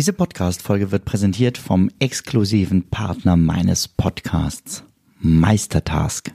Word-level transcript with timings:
Diese 0.00 0.14
Podcast-Folge 0.14 0.92
wird 0.92 1.04
präsentiert 1.04 1.58
vom 1.58 1.90
exklusiven 1.98 2.88
Partner 2.88 3.36
meines 3.36 3.86
Podcasts, 3.86 4.82
Meistertask. 5.18 6.32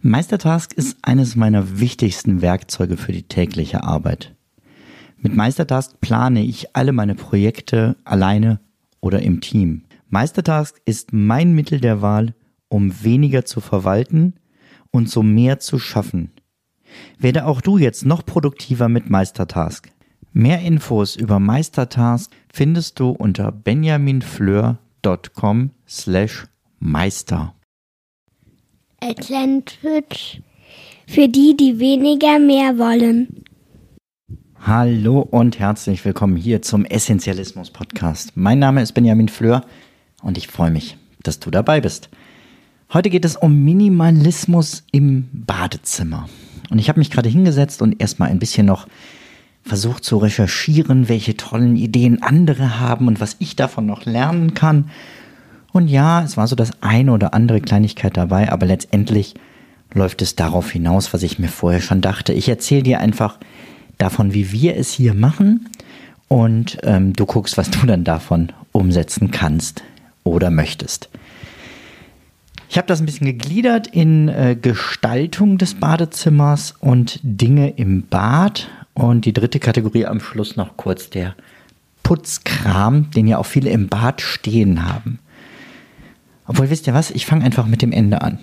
Meistertask 0.00 0.72
ist 0.74 0.96
eines 1.02 1.34
meiner 1.34 1.80
wichtigsten 1.80 2.40
Werkzeuge 2.40 2.96
für 2.96 3.10
die 3.10 3.24
tägliche 3.24 3.82
Arbeit. 3.82 4.36
Mit 5.16 5.34
Meistertask 5.34 6.00
plane 6.00 6.44
ich 6.44 6.76
alle 6.76 6.92
meine 6.92 7.16
Projekte 7.16 7.96
alleine 8.04 8.60
oder 9.00 9.22
im 9.22 9.40
Team. 9.40 9.82
Meistertask 10.08 10.80
ist 10.84 11.12
mein 11.12 11.56
Mittel 11.56 11.80
der 11.80 12.00
Wahl, 12.00 12.36
um 12.68 13.02
weniger 13.02 13.44
zu 13.44 13.60
verwalten 13.60 14.34
und 14.92 15.10
so 15.10 15.24
mehr 15.24 15.58
zu 15.58 15.80
schaffen. 15.80 16.30
Werde 17.18 17.44
auch 17.44 17.60
du 17.60 17.76
jetzt 17.76 18.06
noch 18.06 18.24
produktiver 18.24 18.88
mit 18.88 19.10
Meistertask. 19.10 19.90
Mehr 20.32 20.60
Infos 20.60 21.16
über 21.16 21.40
Meistertask 21.40 22.30
findest 22.52 23.00
du 23.00 23.08
unter 23.10 23.50
benjaminfleur.com 23.50 25.70
slash 25.88 26.46
meister. 26.78 27.54
Atlantic 29.00 30.42
für 31.06 31.28
die, 31.28 31.56
die 31.56 31.78
weniger 31.78 32.38
mehr 32.38 32.76
wollen. 32.78 33.42
Hallo 34.60 35.20
und 35.20 35.58
herzlich 35.58 36.04
willkommen 36.04 36.36
hier 36.36 36.60
zum 36.60 36.84
Essentialismus 36.84 37.70
Podcast. 37.70 38.32
Mein 38.34 38.58
Name 38.58 38.82
ist 38.82 38.92
Benjamin 38.92 39.30
Fleur 39.30 39.64
und 40.22 40.36
ich 40.36 40.48
freue 40.48 40.70
mich, 40.70 40.98
dass 41.22 41.40
du 41.40 41.50
dabei 41.50 41.80
bist. 41.80 42.10
Heute 42.92 43.08
geht 43.08 43.24
es 43.24 43.36
um 43.36 43.64
Minimalismus 43.64 44.84
im 44.92 45.30
Badezimmer. 45.32 46.28
Und 46.68 46.80
ich 46.80 46.90
habe 46.90 46.98
mich 46.98 47.10
gerade 47.10 47.30
hingesetzt 47.30 47.80
und 47.80 47.98
erstmal 47.98 48.28
ein 48.28 48.38
bisschen 48.38 48.66
noch 48.66 48.86
versucht 49.68 50.04
zu 50.04 50.18
recherchieren, 50.18 51.08
welche 51.08 51.36
tollen 51.36 51.76
Ideen 51.76 52.22
andere 52.22 52.80
haben 52.80 53.06
und 53.06 53.20
was 53.20 53.36
ich 53.38 53.54
davon 53.54 53.86
noch 53.86 54.04
lernen 54.04 54.54
kann. 54.54 54.90
Und 55.72 55.88
ja, 55.88 56.22
es 56.22 56.36
war 56.36 56.46
so 56.46 56.56
das 56.56 56.82
eine 56.82 57.12
oder 57.12 57.34
andere 57.34 57.60
Kleinigkeit 57.60 58.16
dabei, 58.16 58.50
aber 58.50 58.66
letztendlich 58.66 59.34
läuft 59.92 60.22
es 60.22 60.34
darauf 60.34 60.70
hinaus, 60.70 61.12
was 61.12 61.22
ich 61.22 61.38
mir 61.38 61.48
vorher 61.48 61.80
schon 61.80 62.00
dachte. 62.00 62.32
Ich 62.32 62.48
erzähle 62.48 62.82
dir 62.82 63.00
einfach 63.00 63.38
davon, 63.98 64.34
wie 64.34 64.52
wir 64.52 64.76
es 64.76 64.92
hier 64.92 65.14
machen 65.14 65.68
und 66.28 66.78
ähm, 66.82 67.12
du 67.12 67.26
guckst, 67.26 67.56
was 67.56 67.70
du 67.70 67.86
dann 67.86 68.04
davon 68.04 68.52
umsetzen 68.72 69.30
kannst 69.30 69.82
oder 70.24 70.50
möchtest. 70.50 71.08
Ich 72.70 72.76
habe 72.76 72.86
das 72.86 73.00
ein 73.00 73.06
bisschen 73.06 73.26
gegliedert 73.26 73.86
in 73.86 74.28
äh, 74.28 74.56
Gestaltung 74.60 75.56
des 75.56 75.74
Badezimmers 75.74 76.74
und 76.80 77.18
Dinge 77.22 77.70
im 77.70 78.06
Bad. 78.06 78.68
Und 78.98 79.26
die 79.26 79.32
dritte 79.32 79.60
Kategorie 79.60 80.06
am 80.06 80.18
Schluss 80.18 80.56
noch 80.56 80.76
kurz 80.76 81.08
der 81.08 81.36
Putzkram, 82.02 83.12
den 83.12 83.28
ja 83.28 83.38
auch 83.38 83.46
viele 83.46 83.70
im 83.70 83.86
Bad 83.86 84.20
stehen 84.20 84.92
haben. 84.92 85.20
Obwohl, 86.48 86.68
wisst 86.68 86.88
ihr 86.88 86.94
was? 86.94 87.12
Ich 87.12 87.24
fange 87.24 87.44
einfach 87.44 87.68
mit 87.68 87.80
dem 87.80 87.92
Ende 87.92 88.22
an. 88.22 88.40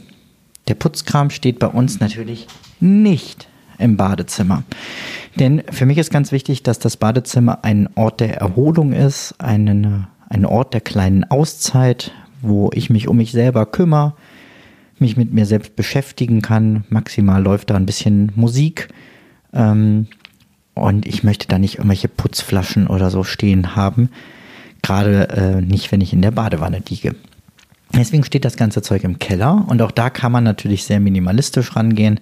Der 0.70 0.76
Putzkram 0.76 1.30
steht 1.30 1.59
bei 1.59 1.67
uns 1.67 2.00
natürlich 2.00 2.48
nicht 2.80 3.50
im 3.80 3.98
Badezimmer. 3.98 4.64
Denn 5.38 5.61
für 5.72 5.86
mich 5.86 5.98
ist 5.98 6.09
ganz 6.09 6.31
wichtig, 6.31 6.64
dass 6.64 6.80
das 6.80 6.95
Badezimmer 6.95 7.66
ein 7.66 7.89
Ort 7.95 8.22
der 8.22 8.38
Erholung 8.38 8.94
ist, 8.94 9.36
einen, 9.39 10.08
ein 10.30 10.45
Ort 10.45 10.73
der 10.73 10.80
kleinen 10.80 11.26
Auszeit, 11.26 12.14
wo 12.42 12.70
ich 12.73 12.89
mich 12.89 13.09
um 13.09 13.17
mich 13.17 13.33
selber 13.33 13.66
kümmere, 13.66 14.14
mich 15.00 15.17
mit 15.17 15.33
mir 15.33 15.45
selbst 15.45 15.76
beschäftigen 15.76 16.42
kann. 16.42 16.86
Maximal 16.88 17.44
läuft 17.44 17.72
da 17.72 17.76
ein 17.76 17.86
bisschen 17.86 18.31
Musik. 18.38 18.88
Ähm, 19.52 20.08
und 20.75 21.07
ich 21.07 21.23
möchte 21.23 21.47
da 21.47 21.57
nicht 21.57 21.75
irgendwelche 21.75 22.09
Putzflaschen 22.09 22.87
oder 22.87 23.09
so 23.09 23.23
stehen 23.23 23.75
haben. 23.75 24.09
Gerade 24.83 25.29
äh, 25.29 25.61
nicht, 25.61 25.91
wenn 25.91 26.01
ich 26.01 26.13
in 26.13 26.21
der 26.21 26.31
Badewanne 26.31 26.83
liege. 26.87 27.15
Deswegen 27.93 28.23
steht 28.23 28.45
das 28.45 28.57
ganze 28.57 28.81
Zeug 28.81 29.03
im 29.03 29.17
Keller 29.19 29.65
und 29.67 29.81
auch 29.81 29.91
da 29.91 30.09
kann 30.09 30.31
man 30.31 30.43
natürlich 30.43 30.83
sehr 30.83 30.99
minimalistisch 30.99 31.75
rangehen. 31.75 32.19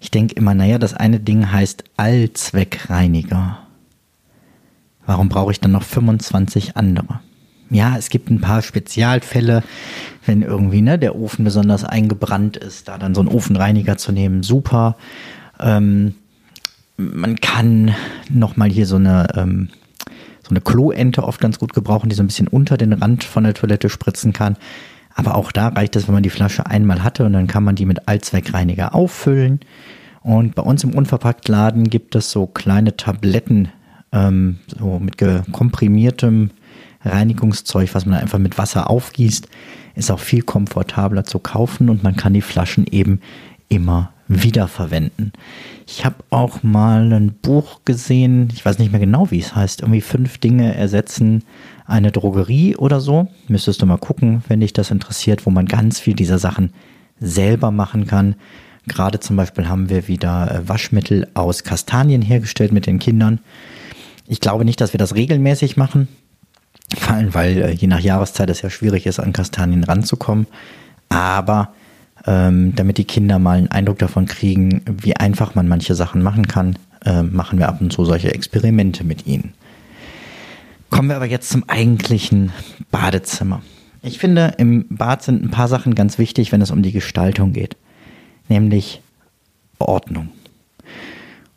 Ich 0.00 0.10
denke 0.10 0.34
immer, 0.34 0.54
naja, 0.54 0.78
das 0.78 0.94
eine 0.94 1.20
Ding 1.20 1.52
heißt 1.52 1.84
Allzweckreiniger. 1.96 3.58
Warum 5.06 5.28
brauche 5.28 5.52
ich 5.52 5.60
dann 5.60 5.72
noch 5.72 5.82
25 5.82 6.76
andere? 6.76 7.20
Ja, 7.70 7.96
es 7.96 8.10
gibt 8.10 8.30
ein 8.30 8.40
paar 8.40 8.62
Spezialfälle, 8.62 9.62
wenn 10.26 10.42
irgendwie 10.42 10.82
ne, 10.82 10.98
der 10.98 11.14
Ofen 11.14 11.44
besonders 11.44 11.84
eingebrannt 11.84 12.56
ist, 12.56 12.88
da 12.88 12.98
dann 12.98 13.14
so 13.14 13.20
einen 13.20 13.28
Ofenreiniger 13.28 13.96
zu 13.96 14.10
nehmen, 14.10 14.42
super. 14.42 14.96
Ähm, 15.60 16.14
man 17.00 17.36
kann 17.36 17.94
nochmal 18.28 18.70
hier 18.70 18.86
so 18.86 18.96
eine, 18.96 19.28
ähm, 19.36 19.68
so 20.42 20.50
eine 20.50 20.60
Kloente 20.60 21.24
oft 21.24 21.40
ganz 21.40 21.58
gut 21.58 21.72
gebrauchen, 21.72 22.08
die 22.08 22.14
so 22.14 22.22
ein 22.22 22.26
bisschen 22.26 22.48
unter 22.48 22.76
den 22.76 22.92
Rand 22.92 23.24
von 23.24 23.44
der 23.44 23.54
Toilette 23.54 23.88
spritzen 23.88 24.32
kann. 24.32 24.56
Aber 25.14 25.34
auch 25.34 25.52
da 25.52 25.68
reicht 25.68 25.96
es, 25.96 26.06
wenn 26.06 26.14
man 26.14 26.22
die 26.22 26.30
Flasche 26.30 26.66
einmal 26.66 27.02
hatte 27.02 27.24
und 27.24 27.32
dann 27.32 27.46
kann 27.46 27.64
man 27.64 27.74
die 27.74 27.86
mit 27.86 28.08
Allzweckreiniger 28.08 28.94
auffüllen. 28.94 29.60
Und 30.22 30.54
bei 30.54 30.62
uns 30.62 30.84
im 30.84 30.94
Unverpacktladen 30.94 31.88
gibt 31.88 32.14
es 32.14 32.30
so 32.30 32.46
kleine 32.46 32.96
Tabletten, 32.96 33.68
ähm, 34.12 34.58
so 34.78 34.98
mit 34.98 35.16
komprimiertem 35.52 36.50
Reinigungszeug, 37.04 37.94
was 37.94 38.06
man 38.06 38.18
einfach 38.18 38.38
mit 38.38 38.58
Wasser 38.58 38.90
aufgießt. 38.90 39.48
Ist 39.94 40.10
auch 40.10 40.20
viel 40.20 40.42
komfortabler 40.42 41.24
zu 41.24 41.38
kaufen 41.38 41.88
und 41.88 42.02
man 42.02 42.16
kann 42.16 42.34
die 42.34 42.42
Flaschen 42.42 42.86
eben 42.86 43.20
immer 43.68 44.12
wiederverwenden. 44.30 45.32
Ich 45.88 46.04
habe 46.04 46.16
auch 46.30 46.62
mal 46.62 47.12
ein 47.12 47.32
Buch 47.32 47.80
gesehen, 47.84 48.48
ich 48.52 48.64
weiß 48.64 48.78
nicht 48.78 48.92
mehr 48.92 49.00
genau, 49.00 49.30
wie 49.32 49.40
es 49.40 49.56
heißt, 49.56 49.82
irgendwie 49.82 50.00
fünf 50.00 50.38
Dinge 50.38 50.74
ersetzen 50.74 51.42
eine 51.84 52.12
Drogerie 52.12 52.76
oder 52.76 53.00
so. 53.00 53.26
Müsstest 53.48 53.82
du 53.82 53.86
mal 53.86 53.98
gucken, 53.98 54.44
wenn 54.46 54.60
dich 54.60 54.72
das 54.72 54.92
interessiert, 54.92 55.46
wo 55.46 55.50
man 55.50 55.66
ganz 55.66 55.98
viel 55.98 56.14
dieser 56.14 56.38
Sachen 56.38 56.72
selber 57.18 57.72
machen 57.72 58.06
kann. 58.06 58.36
Gerade 58.86 59.18
zum 59.18 59.34
Beispiel 59.34 59.68
haben 59.68 59.90
wir 59.90 60.06
wieder 60.06 60.54
äh, 60.54 60.68
Waschmittel 60.68 61.26
aus 61.34 61.64
Kastanien 61.64 62.22
hergestellt 62.22 62.72
mit 62.72 62.86
den 62.86 63.00
Kindern. 63.00 63.40
Ich 64.28 64.40
glaube 64.40 64.64
nicht, 64.64 64.80
dass 64.80 64.94
wir 64.94 64.98
das 64.98 65.16
regelmäßig 65.16 65.76
machen, 65.76 66.06
vor 66.96 67.16
allem 67.16 67.34
weil 67.34 67.58
äh, 67.58 67.70
je 67.72 67.88
nach 67.88 68.00
Jahreszeit 68.00 68.48
es 68.48 68.62
ja 68.62 68.70
schwierig 68.70 69.06
ist, 69.06 69.18
an 69.18 69.32
Kastanien 69.32 69.82
ranzukommen. 69.82 70.46
Aber 71.08 71.74
ähm, 72.26 72.74
damit 72.74 72.98
die 72.98 73.04
Kinder 73.04 73.38
mal 73.38 73.58
einen 73.58 73.70
Eindruck 73.70 73.98
davon 73.98 74.26
kriegen, 74.26 74.82
wie 74.86 75.16
einfach 75.16 75.54
man 75.54 75.68
manche 75.68 75.94
Sachen 75.94 76.22
machen 76.22 76.46
kann, 76.46 76.76
äh, 77.04 77.22
machen 77.22 77.58
wir 77.58 77.68
ab 77.68 77.80
und 77.80 77.92
zu 77.92 78.04
solche 78.04 78.32
Experimente 78.32 79.04
mit 79.04 79.26
ihnen. 79.26 79.54
Kommen 80.90 81.08
wir 81.08 81.16
aber 81.16 81.26
jetzt 81.26 81.50
zum 81.50 81.68
eigentlichen 81.68 82.52
Badezimmer. 82.90 83.62
Ich 84.02 84.18
finde, 84.18 84.54
im 84.58 84.86
Bad 84.88 85.22
sind 85.22 85.42
ein 85.42 85.50
paar 85.50 85.68
Sachen 85.68 85.94
ganz 85.94 86.18
wichtig, 86.18 86.52
wenn 86.52 86.62
es 86.62 86.70
um 86.70 86.82
die 86.82 86.92
Gestaltung 86.92 87.52
geht, 87.52 87.76
nämlich 88.48 89.00
Ordnung. 89.78 90.30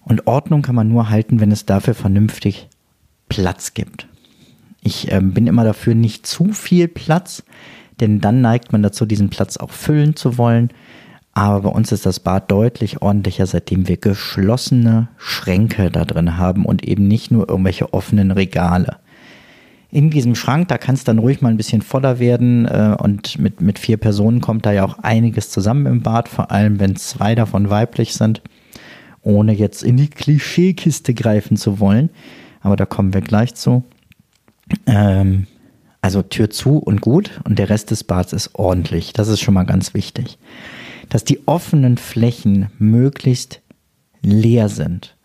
Und 0.01 0.27
Ordnung 0.27 0.61
kann 0.61 0.75
man 0.75 0.89
nur 0.89 1.09
halten, 1.09 1.39
wenn 1.39 1.51
es 1.51 1.65
dafür 1.65 1.93
vernünftig 1.93 2.67
Platz 3.29 3.73
gibt. 3.73 4.07
Ich 4.81 5.11
äh, 5.11 5.21
bin 5.21 5.47
immer 5.47 5.63
dafür, 5.63 5.95
nicht 5.95 6.27
zu 6.27 6.51
viel 6.51 6.87
Platz, 6.87 7.43
denn 7.99 8.21
dann 8.21 8.41
neigt 8.41 8.71
man 8.71 8.83
dazu, 8.83 9.05
diesen 9.05 9.29
Platz 9.29 9.57
auch 9.57 9.71
füllen 9.71 10.15
zu 10.15 10.37
wollen. 10.37 10.69
Aber 11.33 11.61
bei 11.61 11.69
uns 11.69 11.91
ist 11.91 12.05
das 12.05 12.19
Bad 12.19 12.51
deutlich 12.51 13.01
ordentlicher, 13.01 13.47
seitdem 13.47 13.87
wir 13.87 13.97
geschlossene 13.97 15.09
Schränke 15.17 15.89
da 15.89 16.05
drin 16.05 16.37
haben 16.37 16.65
und 16.65 16.83
eben 16.83 17.07
nicht 17.07 17.31
nur 17.31 17.49
irgendwelche 17.49 17.91
offenen 17.91 18.31
Regale. 18.31 18.97
In 19.89 20.09
diesem 20.09 20.35
Schrank, 20.35 20.67
da 20.67 20.77
kann 20.77 20.95
es 20.95 21.03
dann 21.03 21.19
ruhig 21.19 21.41
mal 21.41 21.49
ein 21.49 21.57
bisschen 21.57 21.81
voller 21.81 22.19
werden 22.19 22.65
äh, 22.65 22.95
und 22.99 23.39
mit, 23.39 23.61
mit 23.61 23.79
vier 23.79 23.97
Personen 23.97 24.41
kommt 24.41 24.65
da 24.65 24.71
ja 24.71 24.85
auch 24.85 24.99
einiges 24.99 25.49
zusammen 25.49 25.85
im 25.87 26.01
Bad, 26.01 26.29
vor 26.29 26.51
allem 26.51 26.79
wenn 26.79 26.95
zwei 26.95 27.35
davon 27.35 27.69
weiblich 27.69 28.13
sind, 28.13 28.41
ohne 29.21 29.53
jetzt 29.53 29.83
in 29.83 29.97
die 29.97 30.09
Klischeekiste 30.09 31.13
greifen 31.13 31.57
zu 31.57 31.79
wollen. 31.79 32.09
Aber 32.61 32.75
da 32.75 32.85
kommen 32.85 33.13
wir 33.13 33.21
gleich 33.21 33.55
zu. 33.55 33.83
Ähm, 34.85 35.47
also 36.03 36.21
Tür 36.21 36.49
zu 36.49 36.79
und 36.79 36.99
gut 36.99 37.39
und 37.45 37.57
der 37.57 37.69
Rest 37.69 37.89
des 37.89 38.03
Bads 38.03 38.33
ist 38.33 38.55
ordentlich. 38.55 39.13
Das 39.13 39.29
ist 39.29 39.39
schon 39.39 39.53
mal 39.53 39.63
ganz 39.63 39.93
wichtig. 39.93 40.37
Dass 41.07 41.23
die 41.23 41.47
offenen 41.47 41.97
Flächen 41.97 42.67
möglichst 42.77 43.61
leer 44.21 44.67
sind. 44.67 45.15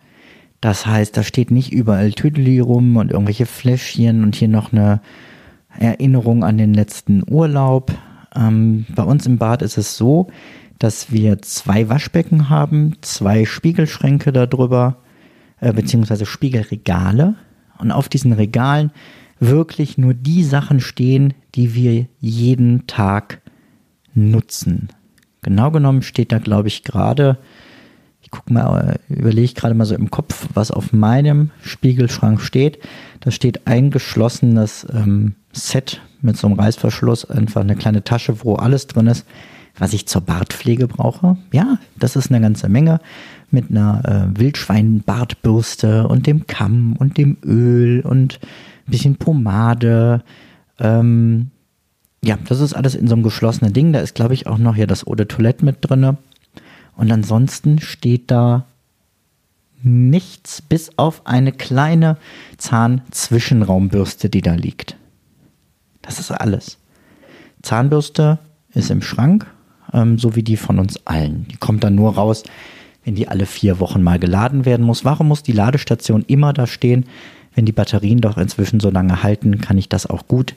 Das 0.60 0.86
heißt, 0.86 1.16
da 1.16 1.25
steht 1.25 1.50
nicht 1.50 1.72
überall 1.72 2.12
Tüdeli 2.12 2.60
rum 2.60 2.96
und 2.96 3.10
irgendwelche 3.10 3.46
Fläschchen 3.46 4.22
und 4.22 4.36
hier 4.36 4.46
noch 4.46 4.72
eine 4.72 5.00
Erinnerung 5.76 6.44
an 6.44 6.58
den 6.58 6.75
letzten 6.75 7.25
Urlaub. 7.28 7.92
Ähm, 8.36 8.86
bei 8.94 9.02
uns 9.02 9.26
im 9.26 9.38
Bad 9.38 9.62
ist 9.62 9.78
es 9.78 9.96
so, 9.96 10.28
dass 10.78 11.10
wir 11.10 11.42
zwei 11.42 11.88
Waschbecken 11.88 12.50
haben, 12.50 12.94
zwei 13.00 13.46
Spiegelschränke 13.46 14.32
darüber, 14.32 14.98
äh, 15.60 15.72
beziehungsweise 15.72 16.25
Spiegelregale. 16.25 17.34
Und 17.78 17.90
auf 17.90 18.08
diesen 18.08 18.32
Regalen 18.32 18.92
wirklich 19.40 19.99
nur 19.99 20.14
die 20.14 20.44
Sachen 20.44 20.81
stehen, 20.81 21.35
die 21.55 21.75
wir 21.75 22.06
jeden 22.20 22.87
Tag 22.87 23.40
nutzen. 24.14 24.88
Genau 25.43 25.70
genommen 25.70 26.02
steht 26.02 26.32
da, 26.32 26.38
glaube 26.38 26.69
ich, 26.69 26.82
gerade, 26.82 27.38
Ich 28.20 28.31
guck 28.31 28.50
mal, 28.50 28.99
überlege 29.08 29.55
gerade 29.55 29.75
mal 29.75 29.87
so 29.87 29.94
im 29.94 30.11
Kopf, 30.11 30.49
was 30.52 30.70
auf 30.70 30.93
meinem 30.93 31.50
Spiegelschrank 31.62 32.40
steht. 32.40 32.79
Da 33.20 33.31
steht 33.31 33.67
ein 33.67 33.90
geschlossenes 33.90 34.87
ähm, 34.93 35.35
Set 35.52 36.00
mit 36.20 36.37
so 36.37 36.46
einem 36.46 36.58
Reißverschluss, 36.58 37.31
einfach 37.31 37.62
eine 37.62 37.76
kleine 37.76 38.05
Tasche, 38.05 38.44
wo 38.44 38.56
alles 38.56 38.87
drin 38.87 39.06
ist, 39.06 39.25
was 39.79 39.93
ich 39.93 40.06
zur 40.06 40.23
Bartpflege 40.23 40.88
brauche. 40.88 41.37
Ja, 41.52 41.79
das 41.96 42.17
ist 42.17 42.31
eine 42.31 42.40
ganze 42.40 42.69
Menge. 42.69 43.00
Mit 43.50 43.70
einer 43.70 44.02
äh, 44.35 44.38
Wildschweinbartbürste 44.38 46.06
und 46.08 46.26
dem 46.26 46.46
Kamm 46.46 46.96
und 46.99 47.17
dem 47.17 47.38
Öl 47.44 48.00
und 48.00 48.40
bisschen 48.90 49.17
Pomade. 49.17 50.23
Ähm, 50.79 51.50
ja, 52.23 52.37
das 52.46 52.61
ist 52.61 52.75
alles 52.75 52.94
in 52.94 53.08
so 53.08 53.14
einem 53.14 53.23
geschlossenen 53.23 53.73
Ding. 53.73 53.93
Da 53.93 54.00
ist, 54.00 54.14
glaube 54.14 54.35
ich, 54.35 54.46
auch 54.46 54.58
noch 54.58 54.75
hier 54.75 54.87
das 54.87 55.06
Eau 55.06 55.14
de 55.14 55.26
Toilette 55.26 55.64
mit 55.64 55.79
drin. 55.81 56.17
Und 56.96 57.12
ansonsten 57.12 57.79
steht 57.79 58.31
da 58.31 58.67
nichts, 59.82 60.61
bis 60.61 60.90
auf 60.96 61.26
eine 61.26 61.52
kleine 61.52 62.17
Zahnzwischenraumbürste, 62.56 64.29
die 64.29 64.43
da 64.43 64.55
liegt. 64.55 64.96
Das 66.02 66.19
ist 66.19 66.31
alles. 66.31 66.79
Zahnbürste 67.62 68.38
ist 68.75 68.90
im 68.90 69.02
Schrank, 69.02 69.46
ähm, 69.93 70.19
so 70.19 70.35
wie 70.37 70.43
die 70.43 70.56
von 70.56 70.79
uns 70.79 71.06
allen. 71.06 71.46
Die 71.49 71.56
kommt 71.56 71.85
dann 71.85 71.94
nur 71.94 72.14
raus, 72.14 72.43
wenn 73.05 73.14
die 73.14 73.29
alle 73.29 73.46
vier 73.46 73.81
Wochen 73.81 74.02
mal 74.02 74.19
geladen 74.19 74.64
werden 74.64 74.85
muss. 74.85 75.05
Warum 75.05 75.29
muss 75.29 75.43
die 75.43 75.52
Ladestation 75.52 76.25
immer 76.26 76.52
da 76.52 76.67
stehen? 76.67 77.06
Wenn 77.58 77.66
die 77.66 77.72
Batterien 77.72 78.20
doch 78.20 78.38
inzwischen 78.38 78.78
so 78.78 78.88
lange 78.88 79.25
halten, 79.25 79.60
kann 79.60 79.78
ich 79.78 79.88
das 79.88 80.06
auch 80.06 80.28
gut 80.28 80.55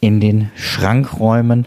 in 0.00 0.20
den 0.20 0.50
Schrank 0.54 1.18
räumen. 1.18 1.64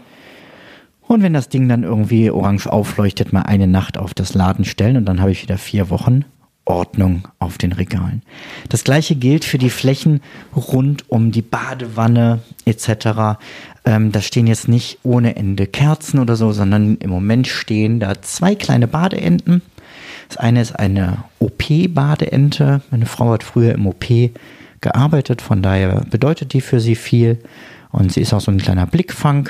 Und 1.08 1.24
wenn 1.24 1.32
das 1.32 1.48
Ding 1.48 1.68
dann 1.68 1.82
irgendwie 1.82 2.30
orange 2.30 2.68
aufleuchtet, 2.68 3.32
mal 3.32 3.42
eine 3.42 3.66
Nacht 3.66 3.98
auf 3.98 4.14
das 4.14 4.34
Laden 4.34 4.64
stellen 4.64 4.96
und 4.96 5.04
dann 5.04 5.20
habe 5.20 5.32
ich 5.32 5.42
wieder 5.42 5.58
vier 5.58 5.90
Wochen 5.90 6.24
Ordnung 6.66 7.26
auf 7.40 7.58
den 7.58 7.72
Regalen. 7.72 8.22
Das 8.68 8.84
gleiche 8.84 9.16
gilt 9.16 9.44
für 9.44 9.58
die 9.58 9.70
Flächen 9.70 10.20
rund 10.54 11.10
um 11.10 11.32
die 11.32 11.42
Badewanne 11.42 12.38
etc. 12.64 13.40
Ähm, 13.84 14.12
da 14.12 14.20
stehen 14.20 14.46
jetzt 14.46 14.68
nicht 14.68 15.00
ohne 15.02 15.34
Ende 15.34 15.66
Kerzen 15.66 16.20
oder 16.20 16.36
so, 16.36 16.52
sondern 16.52 16.96
im 16.98 17.10
Moment 17.10 17.48
stehen 17.48 17.98
da 17.98 18.22
zwei 18.22 18.54
kleine 18.54 18.86
Badeenten. 18.86 19.62
Das 20.28 20.36
eine 20.36 20.60
ist 20.60 20.78
eine 20.78 21.24
OP-Badeente. 21.40 22.82
Meine 22.92 23.06
Frau 23.06 23.32
hat 23.32 23.42
früher 23.42 23.74
im 23.74 23.88
OP 23.88 24.04
gearbeitet, 24.80 25.42
von 25.42 25.62
daher 25.62 26.04
bedeutet 26.10 26.52
die 26.52 26.60
für 26.60 26.80
sie 26.80 26.94
viel. 26.96 27.38
Und 27.90 28.12
sie 28.12 28.20
ist 28.20 28.32
auch 28.34 28.40
so 28.40 28.50
ein 28.50 28.58
kleiner 28.58 28.86
Blickfang. 28.86 29.48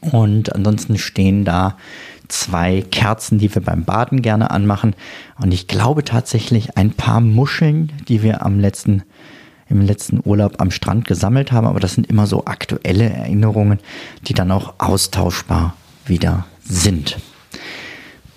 Und 0.00 0.54
ansonsten 0.54 0.98
stehen 0.98 1.44
da 1.44 1.76
zwei 2.28 2.82
Kerzen, 2.82 3.38
die 3.38 3.54
wir 3.54 3.62
beim 3.62 3.84
Baden 3.84 4.22
gerne 4.22 4.50
anmachen. 4.50 4.94
Und 5.40 5.52
ich 5.52 5.66
glaube 5.66 6.04
tatsächlich 6.04 6.76
ein 6.76 6.92
paar 6.92 7.20
Muscheln, 7.20 7.92
die 8.08 8.22
wir 8.22 8.44
am 8.44 8.58
letzten, 8.58 9.02
im 9.68 9.80
letzten 9.80 10.20
Urlaub 10.24 10.60
am 10.60 10.70
Strand 10.70 11.06
gesammelt 11.06 11.52
haben. 11.52 11.66
Aber 11.66 11.80
das 11.80 11.94
sind 11.94 12.06
immer 12.06 12.26
so 12.26 12.44
aktuelle 12.44 13.10
Erinnerungen, 13.10 13.78
die 14.26 14.34
dann 14.34 14.50
auch 14.50 14.74
austauschbar 14.78 15.74
wieder 16.06 16.46
sind. 16.62 17.18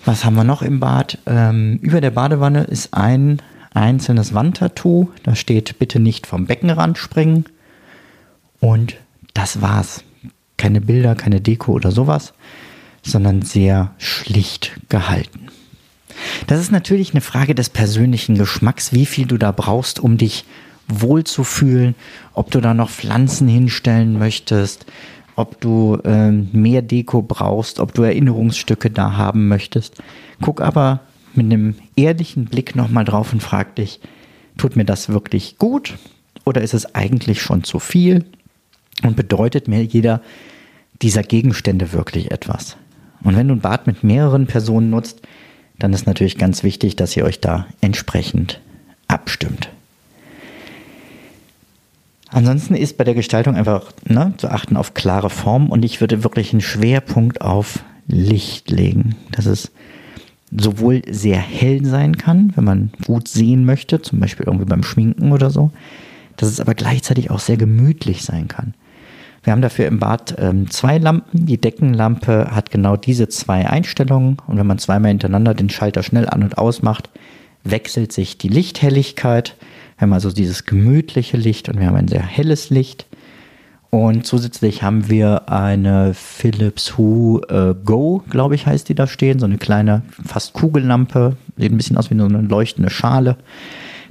Was 0.04 0.24
haben 0.24 0.34
wir 0.34 0.44
noch 0.44 0.60
im 0.60 0.80
Bad? 0.80 1.18
Ähm, 1.26 1.78
über 1.80 2.00
der 2.00 2.10
Badewanne 2.10 2.64
ist 2.64 2.92
ein 2.92 3.40
einzelnes 3.74 4.32
Wandtattoo. 4.32 5.10
Da 5.22 5.34
steht 5.34 5.78
bitte 5.78 6.00
nicht 6.00 6.26
vom 6.26 6.46
Beckenrand 6.46 6.98
springen. 6.98 7.44
Und 8.60 8.96
das 9.34 9.60
war's. 9.60 10.04
Keine 10.56 10.80
Bilder, 10.80 11.14
keine 11.14 11.40
Deko 11.40 11.72
oder 11.72 11.90
sowas 11.90 12.32
sondern 13.04 13.42
sehr 13.42 13.92
schlicht 13.98 14.72
gehalten. 14.88 15.48
Das 16.46 16.60
ist 16.60 16.72
natürlich 16.72 17.12
eine 17.12 17.20
Frage 17.20 17.54
des 17.54 17.68
persönlichen 17.68 18.36
Geschmacks, 18.36 18.92
wie 18.92 19.06
viel 19.06 19.26
du 19.26 19.36
da 19.36 19.52
brauchst, 19.52 20.00
um 20.00 20.16
dich 20.16 20.44
wohlzufühlen, 20.88 21.94
ob 22.32 22.50
du 22.50 22.60
da 22.60 22.74
noch 22.74 22.90
Pflanzen 22.90 23.48
hinstellen 23.48 24.18
möchtest, 24.18 24.86
ob 25.36 25.60
du 25.60 25.98
äh, 26.04 26.30
mehr 26.30 26.82
Deko 26.82 27.22
brauchst, 27.22 27.80
ob 27.80 27.94
du 27.94 28.02
Erinnerungsstücke 28.02 28.90
da 28.90 29.16
haben 29.16 29.48
möchtest. 29.48 30.02
Guck 30.40 30.60
aber 30.60 31.00
mit 31.36 31.46
einem 31.46 31.74
ehrlichen 31.96 32.46
Blick 32.46 32.76
nochmal 32.76 33.04
drauf 33.04 33.32
und 33.32 33.42
frag 33.42 33.76
dich, 33.76 34.00
tut 34.56 34.76
mir 34.76 34.84
das 34.84 35.08
wirklich 35.08 35.58
gut 35.58 35.94
oder 36.44 36.60
ist 36.60 36.74
es 36.74 36.94
eigentlich 36.94 37.42
schon 37.42 37.64
zu 37.64 37.78
viel 37.78 38.24
und 39.02 39.16
bedeutet 39.16 39.68
mir 39.68 39.82
jeder 39.82 40.20
dieser 41.02 41.22
Gegenstände 41.22 41.92
wirklich 41.92 42.30
etwas? 42.30 42.76
Und 43.22 43.36
wenn 43.36 43.48
du 43.48 43.54
ein 43.54 43.60
Bad 43.60 43.86
mit 43.86 44.04
mehreren 44.04 44.46
Personen 44.46 44.90
nutzt, 44.90 45.22
dann 45.78 45.92
ist 45.92 46.06
natürlich 46.06 46.38
ganz 46.38 46.62
wichtig, 46.62 46.96
dass 46.96 47.16
ihr 47.16 47.24
euch 47.24 47.40
da 47.40 47.66
entsprechend 47.80 48.60
abstimmt. 49.08 49.70
Ansonsten 52.28 52.74
ist 52.74 52.96
bei 52.96 53.04
der 53.04 53.14
Gestaltung 53.14 53.54
einfach 53.54 53.92
ne, 54.04 54.34
zu 54.36 54.50
achten 54.50 54.76
auf 54.76 54.94
klare 54.94 55.30
Form 55.30 55.70
und 55.70 55.84
ich 55.84 56.00
würde 56.00 56.24
wirklich 56.24 56.52
einen 56.52 56.60
Schwerpunkt 56.60 57.40
auf 57.40 57.84
Licht 58.08 58.70
legen. 58.70 59.14
Dass 59.30 59.46
es 59.46 59.70
sowohl 60.56 61.02
sehr 61.10 61.38
hell 61.38 61.84
sein 61.84 62.16
kann, 62.16 62.52
wenn 62.54 62.64
man 62.64 62.90
gut 63.04 63.28
sehen 63.28 63.64
möchte, 63.64 64.00
zum 64.02 64.20
Beispiel 64.20 64.46
irgendwie 64.46 64.66
beim 64.66 64.82
Schminken 64.82 65.32
oder 65.32 65.50
so, 65.50 65.70
dass 66.36 66.48
es 66.48 66.60
aber 66.60 66.74
gleichzeitig 66.74 67.30
auch 67.30 67.40
sehr 67.40 67.56
gemütlich 67.56 68.22
sein 68.22 68.48
kann. 68.48 68.74
Wir 69.42 69.52
haben 69.52 69.62
dafür 69.62 69.86
im 69.86 69.98
Bad 69.98 70.36
ähm, 70.38 70.70
zwei 70.70 70.96
Lampen. 70.96 71.44
Die 71.44 71.60
Deckenlampe 71.60 72.48
hat 72.50 72.70
genau 72.70 72.96
diese 72.96 73.28
zwei 73.28 73.68
Einstellungen 73.68 74.38
und 74.46 74.56
wenn 74.56 74.66
man 74.66 74.78
zweimal 74.78 75.10
hintereinander 75.10 75.52
den 75.52 75.68
Schalter 75.68 76.02
schnell 76.02 76.28
an 76.28 76.42
und 76.42 76.56
aus 76.56 76.80
macht, 76.80 77.10
wechselt 77.62 78.12
sich 78.12 78.38
die 78.38 78.48
Lichthelligkeit. 78.48 79.56
Wir 79.98 80.02
haben 80.02 80.12
also 80.14 80.30
dieses 80.32 80.64
gemütliche 80.64 81.36
Licht 81.36 81.68
und 81.68 81.78
wir 81.78 81.86
haben 81.86 81.96
ein 81.96 82.08
sehr 82.08 82.24
helles 82.24 82.70
Licht. 82.70 83.06
Und 83.94 84.26
zusätzlich 84.26 84.82
haben 84.82 85.08
wir 85.08 85.48
eine 85.48 86.14
Philips 86.14 86.98
Hue 86.98 87.42
äh, 87.48 87.76
Go, 87.84 88.24
glaube 88.28 88.56
ich, 88.56 88.66
heißt 88.66 88.88
die 88.88 88.96
da 88.96 89.06
stehen. 89.06 89.38
So 89.38 89.44
eine 89.44 89.56
kleine, 89.56 90.02
fast 90.26 90.52
Kugellampe. 90.52 91.36
Sieht 91.56 91.70
ein 91.70 91.76
bisschen 91.76 91.96
aus 91.96 92.10
wie 92.10 92.18
so 92.18 92.24
eine 92.24 92.40
leuchtende 92.40 92.90
Schale. 92.90 93.36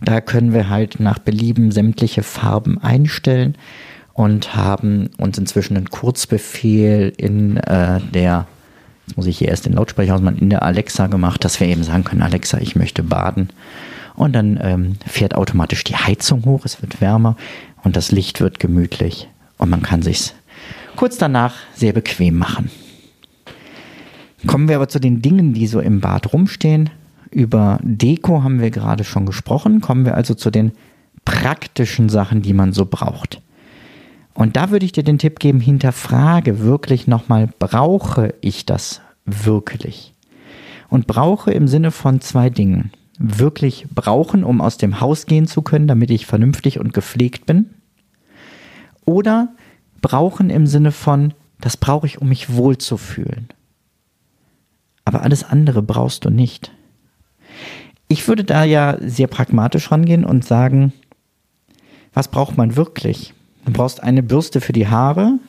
Da 0.02 0.22
können 0.22 0.54
wir 0.54 0.70
halt 0.70 1.02
nach 1.02 1.20
Belieben 1.20 1.72
sämtliche 1.72 2.24
Farben 2.24 2.78
einstellen 2.78 3.56
und 4.14 4.56
haben 4.56 5.10
uns 5.18 5.38
inzwischen 5.38 5.76
einen 5.76 5.90
Kurzbefehl 5.90 7.12
in 7.18 7.58
äh, 7.58 8.00
der, 8.14 8.48
jetzt 9.06 9.18
muss 9.18 9.28
ich 9.28 9.38
hier 9.38 9.50
erst 9.50 9.66
den 9.66 9.74
Lautsprecher 9.74 10.16
ausmachen, 10.16 10.38
in 10.40 10.50
der 10.50 10.64
Alexa 10.64 11.08
gemacht, 11.08 11.44
dass 11.44 11.60
wir 11.60 11.68
eben 11.68 11.84
sagen 11.84 12.06
können, 12.06 12.22
Alexa, 12.22 12.58
ich 12.60 12.78
möchte 12.78 13.04
baden. 13.04 13.50
Und 14.16 14.34
dann 14.34 14.58
ähm, 14.64 14.96
fährt 15.06 15.36
automatisch 15.36 15.84
die 15.84 15.98
Heizung 15.98 16.46
hoch, 16.46 16.64
es 16.64 16.82
wird 16.82 17.02
wärmer 17.02 17.36
und 17.84 17.98
das 17.98 18.14
Licht 18.14 18.40
wird 18.40 18.62
gemütlich 18.62 19.28
und 19.64 19.70
man 19.70 19.82
kann 19.82 20.02
sich's 20.02 20.36
kurz 20.96 21.18
danach 21.18 21.56
sehr 21.74 21.94
bequem 21.94 22.38
machen. 22.38 22.70
Kommen 24.46 24.68
wir 24.68 24.76
aber 24.76 24.90
zu 24.90 25.00
den 25.00 25.22
Dingen, 25.22 25.54
die 25.54 25.68
so 25.68 25.80
im 25.80 26.02
Bad 26.02 26.34
rumstehen. 26.34 26.90
Über 27.32 27.80
Deko 27.82 28.44
haben 28.44 28.60
wir 28.60 28.72
gerade 28.72 29.04
schon 29.04 29.26
gesprochen. 29.26 29.82
Kommen 29.82 30.06
wir 30.06 30.16
also 30.16 30.34
zu 30.34 30.52
den 30.52 30.74
praktischen 31.26 32.10
Sachen, 32.10 32.42
die 32.42 32.54
man 32.54 32.74
so 32.74 32.86
braucht. 32.86 33.42
Und 34.34 34.58
da 34.58 34.70
würde 34.70 34.86
ich 34.86 34.92
dir 34.92 35.04
den 35.04 35.18
Tipp 35.18 35.40
geben, 35.40 35.60
hinterfrage 35.60 36.60
wirklich 36.60 37.08
nochmal, 37.08 37.50
brauche 37.58 38.34
ich 38.42 38.66
das 38.66 39.02
wirklich? 39.26 40.14
Und 40.90 41.08
brauche 41.08 41.52
im 41.52 41.68
Sinne 41.68 41.92
von 41.92 42.20
zwei 42.20 42.50
Dingen. 42.50 42.92
Wirklich 43.18 43.88
brauchen, 43.94 44.44
um 44.44 44.60
aus 44.60 44.78
dem 44.78 45.00
Haus 45.00 45.26
gehen 45.26 45.48
zu 45.48 45.62
können, 45.62 45.88
damit 45.88 46.12
ich 46.12 46.26
vernünftig 46.26 46.80
und 46.80 46.94
gepflegt 46.94 47.46
bin. 47.46 47.70
Oder 49.06 49.50
brauchen 50.04 50.52
im 50.52 50.68
Sinne 50.68 50.92
von, 50.92 51.34
das 51.60 51.78
brauche 51.78 52.06
ich, 52.06 52.22
um 52.22 52.30
mich 52.30 52.54
wohlzufühlen. 52.54 53.48
Aber 55.06 55.24
alles 55.24 55.44
andere 55.44 55.82
brauchst 55.82 56.26
du 56.26 56.30
nicht. 56.30 56.72
Ich 58.08 58.28
würde 58.28 58.44
da 58.44 58.64
ja 58.64 58.98
sehr 59.02 59.28
pragmatisch 59.28 59.92
rangehen 59.92 60.24
und 60.26 60.46
sagen, 60.46 60.94
was 62.14 62.28
braucht 62.28 62.58
man 62.58 62.76
wirklich? 62.76 63.34
Du 63.66 63.72
brauchst 63.72 64.04
eine 64.04 64.22
Bürste 64.22 64.62
für 64.62 64.74
die 64.74 64.88
Haare, 64.88 65.40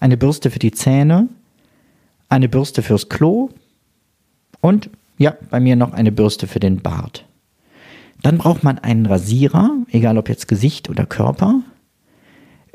eine 0.00 0.18
Bürste 0.18 0.50
für 0.50 0.58
die 0.58 0.72
Zähne, 0.72 1.28
eine 2.28 2.48
Bürste 2.48 2.82
fürs 2.82 3.08
Klo 3.08 3.50
und 4.60 4.90
ja, 5.16 5.34
bei 5.50 5.60
mir 5.60 5.76
noch 5.76 5.92
eine 5.92 6.10
Bürste 6.10 6.46
für 6.46 6.60
den 6.60 6.82
Bart. 6.82 7.24
Dann 8.22 8.38
braucht 8.38 8.64
man 8.64 8.78
einen 8.78 9.06
Rasierer, 9.06 9.70
egal 9.90 10.18
ob 10.18 10.28
jetzt 10.28 10.48
Gesicht 10.48 10.90
oder 10.90 11.06
Körper. 11.06 11.60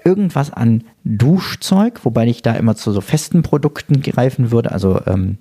Irgendwas 0.03 0.51
an 0.51 0.83
Duschzeug, 1.03 2.03
wobei 2.03 2.27
ich 2.27 2.41
da 2.41 2.53
immer 2.53 2.75
zu 2.75 2.91
so 2.91 3.01
festen 3.01 3.41
Produkten 3.41 4.01
greifen 4.01 4.51
würde, 4.51 4.71
also 4.71 5.01
ähm, 5.05 5.37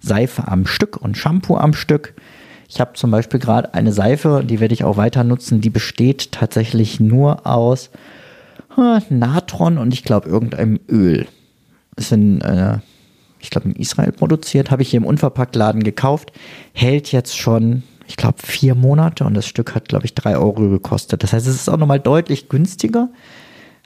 Seife 0.00 0.48
am 0.48 0.66
Stück 0.66 0.96
und 0.96 1.16
Shampoo 1.16 1.56
am 1.56 1.74
Stück. 1.74 2.14
Ich 2.68 2.80
habe 2.80 2.92
zum 2.94 3.10
Beispiel 3.10 3.40
gerade 3.40 3.74
eine 3.74 3.92
Seife, 3.92 4.44
die 4.44 4.60
werde 4.60 4.74
ich 4.74 4.84
auch 4.84 4.96
weiter 4.96 5.24
nutzen, 5.24 5.60
die 5.60 5.70
besteht 5.70 6.32
tatsächlich 6.32 7.00
nur 7.00 7.46
aus 7.46 7.90
Natron 9.08 9.78
und 9.78 9.92
ich 9.92 10.04
glaube 10.04 10.28
irgendeinem 10.28 10.78
Öl. 10.88 11.26
Es 11.96 12.08
sind, 12.08 12.40
äh, 12.42 12.78
ich 13.40 13.50
glaube 13.50 13.68
in 13.68 13.76
Israel 13.76 14.12
produziert, 14.12 14.70
habe 14.70 14.82
ich 14.82 14.90
hier 14.90 14.98
im 14.98 15.06
Unverpacktladen 15.06 15.82
gekauft, 15.82 16.32
hält 16.72 17.10
jetzt 17.12 17.36
schon, 17.36 17.82
ich 18.06 18.16
glaube, 18.16 18.38
vier 18.42 18.74
Monate 18.74 19.24
und 19.24 19.34
das 19.34 19.46
Stück 19.46 19.74
hat, 19.74 19.88
glaube 19.88 20.04
ich, 20.04 20.14
drei 20.14 20.36
Euro 20.36 20.68
gekostet. 20.70 21.22
Das 21.22 21.32
heißt, 21.32 21.46
es 21.46 21.56
ist 21.56 21.68
auch 21.68 21.76
nochmal 21.76 22.00
deutlich 22.00 22.48
günstiger 22.48 23.08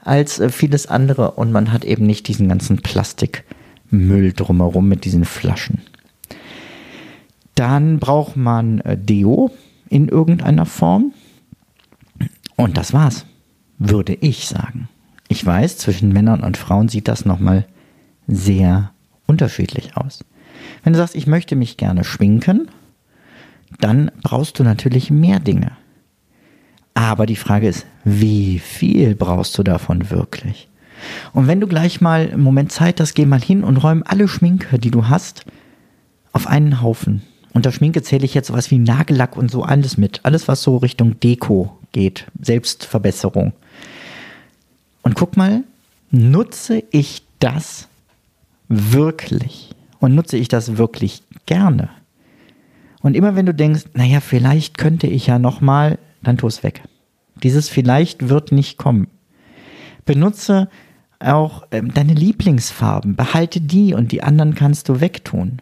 als 0.05 0.39
äh, 0.39 0.49
vieles 0.49 0.87
andere 0.87 1.31
und 1.31 1.51
man 1.51 1.73
hat 1.73 1.83
eben 1.83 2.05
nicht 2.05 2.27
diesen 2.27 2.47
ganzen 2.47 2.77
Plastikmüll 2.77 4.31
drumherum 4.31 4.87
mit 4.87 5.03
diesen 5.03 5.25
Flaschen. 5.25 5.81
Dann 7.55 7.99
braucht 7.99 8.37
man 8.37 8.79
äh, 8.81 8.97
Deo 8.97 9.51
in 9.89 10.07
irgendeiner 10.07 10.65
Form. 10.65 11.13
Und 12.55 12.77
das 12.77 12.93
war's, 12.93 13.25
würde 13.79 14.13
ich 14.13 14.47
sagen. 14.47 14.87
Ich 15.27 15.45
weiß, 15.45 15.77
zwischen 15.77 16.13
Männern 16.13 16.41
und 16.41 16.55
Frauen 16.55 16.87
sieht 16.87 17.07
das 17.07 17.25
nochmal 17.25 17.65
sehr 18.27 18.91
unterschiedlich 19.25 19.97
aus. 19.97 20.23
Wenn 20.83 20.93
du 20.93 20.99
sagst, 20.99 21.15
ich 21.15 21.27
möchte 21.27 21.55
mich 21.55 21.77
gerne 21.77 22.03
schminken, 22.03 22.69
dann 23.79 24.11
brauchst 24.21 24.59
du 24.59 24.63
natürlich 24.63 25.09
mehr 25.09 25.39
Dinge. 25.39 25.71
Aber 26.93 27.25
die 27.25 27.35
Frage 27.35 27.67
ist, 27.67 27.85
wie 28.05 28.59
viel 28.59 29.15
brauchst 29.15 29.57
du 29.57 29.63
davon 29.63 30.09
wirklich? 30.09 30.69
Und 31.33 31.47
wenn 31.47 31.59
du 31.59 31.67
gleich 31.67 31.99
mal 32.01 32.29
einen 32.31 32.41
Moment 32.41 32.71
Zeit 32.71 33.01
hast, 33.01 33.15
geh 33.15 33.25
mal 33.25 33.41
hin 33.41 33.63
und 33.63 33.77
räum 33.77 34.03
alle 34.05 34.27
Schminke, 34.27 34.79
die 34.79 34.91
du 34.91 35.09
hast, 35.09 35.45
auf 36.31 36.47
einen 36.47 36.81
Haufen. 36.81 37.23
Unter 37.53 37.71
Schminke 37.71 38.01
zähle 38.03 38.25
ich 38.25 38.33
jetzt 38.33 38.47
sowas 38.47 38.69
wie 38.71 38.77
Nagellack 38.77 39.35
und 39.35 39.49
so 39.49 39.63
alles 39.63 39.97
mit. 39.97 40.21
Alles, 40.23 40.47
was 40.47 40.61
so 40.61 40.77
Richtung 40.77 41.19
Deko 41.19 41.77
geht. 41.91 42.27
Selbstverbesserung. 42.41 43.53
Und 45.01 45.15
guck 45.15 45.35
mal, 45.35 45.63
nutze 46.11 46.83
ich 46.91 47.23
das 47.39 47.87
wirklich? 48.67 49.71
Und 49.99 50.15
nutze 50.15 50.37
ich 50.37 50.47
das 50.47 50.77
wirklich 50.77 51.23
gerne? 51.45 51.89
Und 53.01 53.15
immer 53.15 53.35
wenn 53.35 53.45
du 53.45 53.53
denkst, 53.53 53.85
naja, 53.93 54.19
vielleicht 54.19 54.77
könnte 54.77 55.07
ich 55.07 55.27
ja 55.27 55.39
nochmal, 55.39 55.97
dann 56.23 56.37
tu 56.37 56.47
es 56.47 56.63
weg. 56.63 56.83
Dieses 57.43 57.69
vielleicht 57.69 58.29
wird 58.29 58.51
nicht 58.51 58.77
kommen. 58.77 59.07
Benutze 60.05 60.69
auch 61.19 61.63
ähm, 61.71 61.93
deine 61.93 62.13
Lieblingsfarben, 62.13 63.15
behalte 63.15 63.61
die 63.61 63.93
und 63.93 64.11
die 64.11 64.23
anderen 64.23 64.55
kannst 64.55 64.89
du 64.89 65.01
wegtun. 65.01 65.61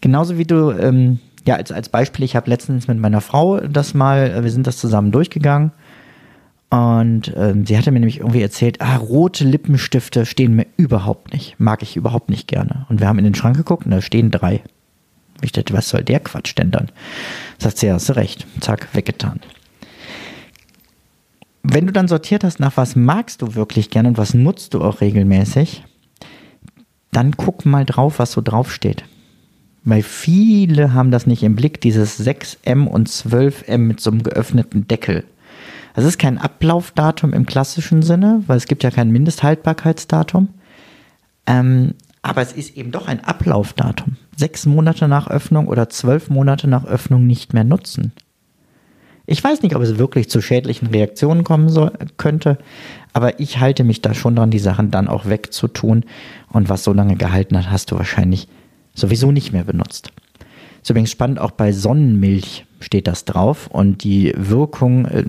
Genauso 0.00 0.38
wie 0.38 0.44
du, 0.44 0.70
ähm, 0.70 1.20
ja, 1.46 1.56
als, 1.56 1.72
als 1.72 1.88
Beispiel, 1.88 2.24
ich 2.24 2.36
habe 2.36 2.50
letztens 2.50 2.88
mit 2.88 2.98
meiner 2.98 3.20
Frau 3.20 3.60
das 3.60 3.94
mal, 3.94 4.30
äh, 4.30 4.44
wir 4.44 4.50
sind 4.50 4.66
das 4.66 4.78
zusammen 4.78 5.12
durchgegangen 5.12 5.72
und 6.70 7.32
ähm, 7.36 7.66
sie 7.66 7.76
hatte 7.76 7.90
mir 7.90 8.00
nämlich 8.00 8.18
irgendwie 8.18 8.42
erzählt, 8.42 8.80
ah, 8.80 8.96
rote 8.96 9.44
Lippenstifte 9.44 10.24
stehen 10.24 10.54
mir 10.54 10.66
überhaupt 10.76 11.32
nicht, 11.32 11.58
mag 11.58 11.82
ich 11.82 11.96
überhaupt 11.96 12.30
nicht 12.30 12.48
gerne. 12.48 12.86
Und 12.88 13.00
wir 13.00 13.08
haben 13.08 13.18
in 13.18 13.24
den 13.24 13.34
Schrank 13.34 13.56
geguckt 13.56 13.84
und 13.84 13.90
da 13.90 14.00
stehen 14.00 14.30
drei. 14.30 14.62
Ich 15.42 15.52
dachte, 15.52 15.74
was 15.74 15.88
soll 15.88 16.04
der 16.04 16.20
Quatsch 16.20 16.56
denn 16.56 16.70
dann? 16.70 16.88
Sagt 17.58 17.78
sie, 17.78 17.86
ja, 17.86 17.94
hast 17.94 18.08
du 18.08 18.16
recht. 18.16 18.46
Zack, 18.60 18.88
weggetan. 18.92 19.40
Wenn 21.62 21.86
du 21.86 21.92
dann 21.92 22.08
sortiert 22.08 22.44
hast, 22.44 22.60
nach 22.60 22.76
was 22.76 22.96
magst 22.96 23.42
du 23.42 23.54
wirklich 23.54 23.90
gerne 23.90 24.08
und 24.08 24.18
was 24.18 24.34
nutzt 24.34 24.74
du 24.74 24.82
auch 24.82 25.00
regelmäßig, 25.00 25.84
dann 27.12 27.36
guck 27.36 27.66
mal 27.66 27.84
drauf, 27.84 28.18
was 28.18 28.32
so 28.32 28.40
draufsteht. 28.40 29.04
Weil 29.84 30.02
viele 30.02 30.92
haben 30.92 31.10
das 31.10 31.26
nicht 31.26 31.42
im 31.42 31.56
Blick, 31.56 31.80
dieses 31.80 32.20
6M 32.20 32.86
und 32.86 33.08
12M 33.08 33.78
mit 33.78 34.00
so 34.00 34.10
einem 34.10 34.22
geöffneten 34.22 34.86
Deckel. 34.88 35.24
Das 35.94 36.04
ist 36.04 36.18
kein 36.18 36.38
Ablaufdatum 36.38 37.32
im 37.32 37.46
klassischen 37.46 38.02
Sinne, 38.02 38.44
weil 38.46 38.56
es 38.56 38.66
gibt 38.66 38.82
ja 38.82 38.90
kein 38.90 39.10
Mindesthaltbarkeitsdatum. 39.10 40.48
Ähm, 41.46 41.94
aber 42.22 42.42
es 42.42 42.52
ist 42.52 42.76
eben 42.76 42.92
doch 42.92 43.08
ein 43.08 43.24
Ablaufdatum. 43.24 44.16
Sechs 44.36 44.66
Monate 44.66 45.08
nach 45.08 45.28
Öffnung 45.28 45.66
oder 45.66 45.88
zwölf 45.88 46.30
Monate 46.30 46.68
nach 46.68 46.84
Öffnung 46.84 47.26
nicht 47.26 47.54
mehr 47.54 47.64
nutzen. 47.64 48.12
Ich 49.30 49.44
weiß 49.44 49.62
nicht, 49.62 49.76
ob 49.76 49.82
es 49.82 49.96
wirklich 49.96 50.28
zu 50.28 50.40
schädlichen 50.40 50.88
Reaktionen 50.88 51.44
kommen 51.44 51.68
soll, 51.68 51.92
könnte, 52.16 52.58
aber 53.12 53.38
ich 53.38 53.60
halte 53.60 53.84
mich 53.84 54.02
da 54.02 54.12
schon 54.12 54.34
dran, 54.34 54.50
die 54.50 54.58
Sachen 54.58 54.90
dann 54.90 55.06
auch 55.06 55.24
wegzutun. 55.24 56.04
Und 56.52 56.68
was 56.68 56.82
so 56.82 56.92
lange 56.92 57.14
gehalten 57.14 57.56
hat, 57.56 57.70
hast 57.70 57.92
du 57.92 57.96
wahrscheinlich 57.96 58.48
sowieso 58.92 59.30
nicht 59.30 59.52
mehr 59.52 59.62
benutzt. 59.62 60.10
Ist 60.82 60.90
übrigens 60.90 61.12
spannend, 61.12 61.38
auch 61.38 61.52
bei 61.52 61.70
Sonnenmilch 61.70 62.66
steht 62.80 63.06
das 63.06 63.24
drauf 63.24 63.68
und 63.68 64.02
die 64.02 64.34
Wirkung, 64.36 65.04
äh, 65.04 65.24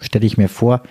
stelle 0.00 0.26
ich 0.26 0.36
mir 0.36 0.50
vor, 0.50 0.82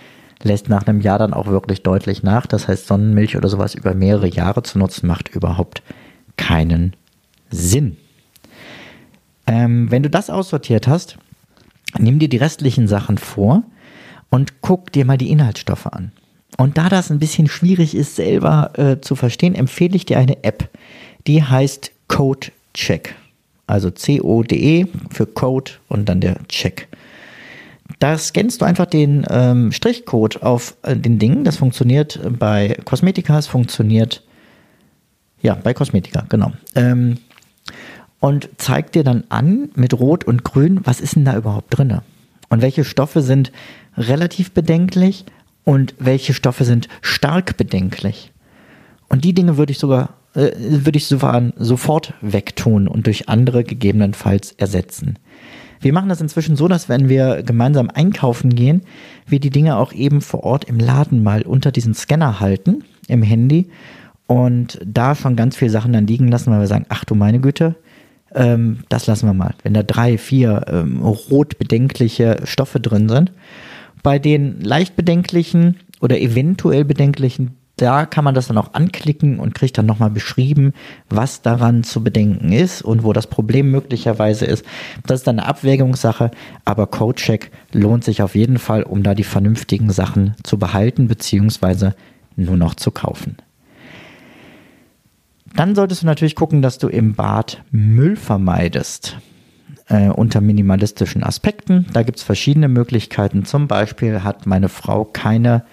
lässt 0.42 0.68
nach 0.68 0.88
einem 0.88 1.00
Jahr 1.00 1.20
dann 1.20 1.34
auch 1.34 1.46
wirklich 1.46 1.84
deutlich 1.84 2.24
nach. 2.24 2.46
Das 2.46 2.66
heißt, 2.66 2.88
Sonnenmilch 2.88 3.36
oder 3.36 3.48
sowas 3.48 3.76
über 3.76 3.94
mehrere 3.94 4.26
Jahre 4.26 4.64
zu 4.64 4.76
nutzen, 4.76 5.06
macht 5.06 5.28
überhaupt 5.28 5.84
keinen 6.36 6.96
Sinn. 7.48 7.96
Ähm, 9.46 9.88
wenn 9.92 10.02
du 10.02 10.10
das 10.10 10.30
aussortiert 10.30 10.88
hast, 10.88 11.16
nimm 11.98 12.18
dir 12.18 12.28
die 12.28 12.36
restlichen 12.36 12.88
Sachen 12.88 13.18
vor 13.18 13.62
und 14.30 14.60
guck 14.60 14.92
dir 14.92 15.04
mal 15.04 15.18
die 15.18 15.30
Inhaltsstoffe 15.30 15.86
an. 15.86 16.12
Und 16.56 16.78
da 16.78 16.88
das 16.88 17.10
ein 17.10 17.18
bisschen 17.18 17.48
schwierig 17.48 17.94
ist, 17.94 18.16
selber 18.16 18.72
äh, 18.78 19.00
zu 19.00 19.16
verstehen, 19.16 19.54
empfehle 19.54 19.96
ich 19.96 20.06
dir 20.06 20.18
eine 20.18 20.42
App, 20.44 20.68
die 21.26 21.42
heißt 21.42 21.92
Code 22.08 22.48
Check. 22.74 23.14
Also 23.66 23.90
C-O-D-E 23.90 24.86
für 25.10 25.26
Code 25.26 25.72
und 25.88 26.08
dann 26.08 26.20
der 26.20 26.36
Check. 26.48 26.88
Da 27.98 28.16
scannst 28.18 28.60
du 28.60 28.64
einfach 28.64 28.86
den 28.86 29.26
ähm, 29.30 29.72
Strichcode 29.72 30.42
auf 30.42 30.76
äh, 30.82 30.96
den 30.96 31.18
Dingen. 31.18 31.44
Das 31.44 31.56
funktioniert 31.56 32.20
bei 32.38 32.76
Kosmetika, 32.84 33.38
es 33.38 33.46
funktioniert 33.46 34.22
ja 35.42 35.54
bei 35.54 35.74
Kosmetika, 35.74 36.24
genau. 36.28 36.52
Ähm, 36.74 37.18
und 38.20 38.48
zeigt 38.58 38.94
dir 38.94 39.04
dann 39.04 39.24
an 39.28 39.70
mit 39.74 39.94
Rot 39.94 40.24
und 40.24 40.44
Grün, 40.44 40.80
was 40.84 41.00
ist 41.00 41.16
denn 41.16 41.24
da 41.24 41.36
überhaupt 41.36 41.76
drin? 41.76 42.00
Und 42.48 42.62
welche 42.62 42.84
Stoffe 42.84 43.22
sind 43.22 43.50
relativ 43.96 44.52
bedenklich 44.52 45.24
und 45.64 45.94
welche 45.98 46.34
Stoffe 46.34 46.64
sind 46.64 46.88
stark 47.00 47.56
bedenklich. 47.56 48.32
Und 49.08 49.24
die 49.24 49.34
Dinge 49.34 49.56
würde 49.56 49.72
ich 49.72 49.78
sogar 49.78 50.10
äh, 50.34 50.52
würde 50.56 50.96
ich 50.96 51.06
sofort 51.06 52.14
wegtun 52.20 52.86
und 52.86 53.06
durch 53.06 53.28
andere 53.28 53.64
gegebenenfalls 53.64 54.52
ersetzen. 54.52 55.18
Wir 55.80 55.92
machen 55.92 56.08
das 56.08 56.20
inzwischen 56.20 56.56
so, 56.56 56.68
dass 56.68 56.88
wenn 56.88 57.08
wir 57.08 57.42
gemeinsam 57.42 57.90
einkaufen 57.92 58.54
gehen, 58.54 58.82
wir 59.26 59.40
die 59.40 59.50
Dinge 59.50 59.76
auch 59.76 59.92
eben 59.92 60.20
vor 60.20 60.44
Ort 60.44 60.64
im 60.64 60.78
Laden 60.78 61.22
mal 61.22 61.42
unter 61.42 61.72
diesen 61.72 61.94
Scanner 61.94 62.38
halten, 62.38 62.84
im 63.08 63.22
Handy, 63.22 63.70
und 64.26 64.78
da 64.84 65.16
schon 65.16 65.34
ganz 65.34 65.56
viele 65.56 65.72
Sachen 65.72 65.92
dann 65.92 66.06
liegen 66.06 66.28
lassen, 66.28 66.52
weil 66.52 66.60
wir 66.60 66.66
sagen, 66.68 66.86
ach 66.90 67.04
du 67.04 67.16
meine 67.16 67.40
Güte, 67.40 67.74
ähm, 68.34 68.80
das 68.88 69.06
lassen 69.06 69.26
wir 69.26 69.34
mal. 69.34 69.54
Wenn 69.62 69.74
da 69.74 69.82
drei, 69.82 70.18
vier 70.18 70.64
ähm, 70.68 71.02
rot 71.02 71.58
bedenkliche 71.58 72.40
Stoffe 72.44 72.80
drin 72.80 73.08
sind, 73.08 73.32
bei 74.02 74.18
den 74.18 74.60
leicht 74.60 74.96
bedenklichen 74.96 75.76
oder 76.00 76.18
eventuell 76.20 76.84
bedenklichen 76.84 77.56
da 77.80 78.04
kann 78.04 78.24
man 78.24 78.34
das 78.34 78.48
dann 78.48 78.58
auch 78.58 78.74
anklicken 78.74 79.40
und 79.40 79.54
kriegt 79.54 79.78
dann 79.78 79.86
nochmal 79.86 80.10
beschrieben, 80.10 80.74
was 81.08 81.40
daran 81.40 81.82
zu 81.82 82.04
bedenken 82.04 82.52
ist 82.52 82.82
und 82.82 83.04
wo 83.04 83.14
das 83.14 83.26
Problem 83.26 83.70
möglicherweise 83.70 84.44
ist. 84.44 84.66
Das 85.06 85.20
ist 85.20 85.26
dann 85.26 85.38
eine 85.38 85.48
Abwägungssache, 85.48 86.30
aber 86.66 86.86
Codecheck 86.88 87.50
lohnt 87.72 88.04
sich 88.04 88.20
auf 88.20 88.34
jeden 88.34 88.58
Fall, 88.58 88.82
um 88.82 89.02
da 89.02 89.14
die 89.14 89.24
vernünftigen 89.24 89.90
Sachen 89.90 90.34
zu 90.42 90.58
behalten 90.58 91.08
bzw. 91.08 91.92
nur 92.36 92.58
noch 92.58 92.74
zu 92.74 92.90
kaufen. 92.90 93.38
Dann 95.54 95.74
solltest 95.74 96.02
du 96.02 96.06
natürlich 96.06 96.36
gucken, 96.36 96.62
dass 96.62 96.78
du 96.78 96.88
im 96.88 97.14
Bad 97.14 97.62
Müll 97.70 98.16
vermeidest. 98.16 99.16
Äh, 99.90 100.08
unter 100.10 100.40
minimalistischen 100.40 101.24
Aspekten. 101.24 101.84
Da 101.92 102.04
gibt 102.04 102.18
es 102.18 102.22
verschiedene 102.22 102.68
Möglichkeiten. 102.68 103.44
Zum 103.44 103.66
Beispiel 103.66 104.22
hat 104.22 104.46
meine 104.46 104.68
Frau 104.68 105.04
keine 105.04 105.64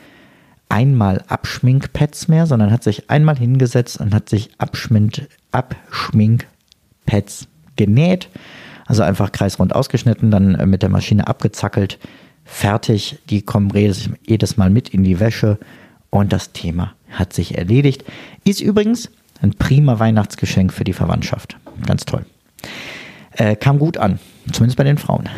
einmal 0.70 1.24
Abschminkpads 1.28 2.28
mehr, 2.28 2.48
sondern 2.48 2.72
hat 2.72 2.82
sich 2.82 3.12
einmal 3.12 3.38
hingesetzt 3.38 4.00
und 4.00 4.16
hat 4.16 4.28
sich 4.28 4.50
Abschmink, 4.58 5.28
Abschminkpads 5.52 7.48
genäht. 7.76 8.30
Also 8.88 9.04
einfach 9.04 9.32
kreisrund 9.32 9.76
ausgeschnitten, 9.76 10.32
dann 10.32 10.56
äh, 10.56 10.66
mit 10.66 10.82
der 10.82 10.90
Maschine 10.90 11.28
abgezackelt, 11.28 12.00
fertig. 12.44 13.20
Die 13.30 13.44
kommen 13.44 13.72
jedes 14.26 14.58
Mal 14.58 14.72
mit 14.72 14.90
in 14.90 15.04
die 15.04 15.20
Wäsche 15.20 15.60
und 16.10 16.34
das 16.34 16.54
Thema 16.54 16.96
hat 17.12 17.34
sich 17.34 17.56
erledigt. 17.56 18.04
Ist 18.44 18.62
übrigens 18.62 19.12
ein 19.42 19.52
prima 19.52 20.00
Weihnachtsgeschenk 20.00 20.74
für 20.74 20.84
die 20.84 20.94
Verwandtschaft. 20.94 21.58
Ganz 21.86 22.06
toll. 22.06 22.26
Äh, 23.32 23.56
kam 23.56 23.80
gut 23.80 23.98
an, 23.98 24.20
zumindest 24.52 24.78
bei 24.78 24.84
den 24.84 24.98
Frauen. 24.98 25.30